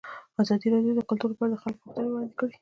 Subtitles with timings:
[0.41, 2.55] ازادي راډیو د کلتور لپاره د خلکو غوښتنې وړاندې کړي.